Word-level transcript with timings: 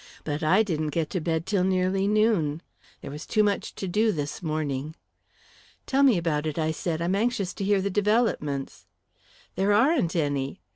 "But 0.23 0.41
I 0.41 0.63
didn't 0.63 0.89
get 0.97 1.11
to 1.11 1.21
bed 1.21 1.45
till 1.45 1.63
nearly 1.63 2.07
noon. 2.07 2.63
There 3.01 3.11
was 3.11 3.27
too 3.27 3.43
much 3.43 3.75
to 3.75 3.87
do, 3.87 4.11
this 4.11 4.41
morning." 4.41 4.95
"Tell 5.85 6.01
me 6.01 6.17
about 6.17 6.47
it," 6.47 6.57
I 6.57 6.71
said. 6.71 7.03
"I'm 7.03 7.13
anxious 7.13 7.53
to 7.53 7.63
hear 7.63 7.83
the 7.83 7.91
developments." 7.91 8.87
"There 9.53 9.73
aren't 9.73 10.15
any." 10.15 10.59